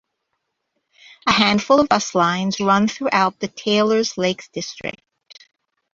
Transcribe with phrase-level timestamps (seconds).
[1.27, 4.99] A handful of bus lines run throughout the Taylors Lakes district.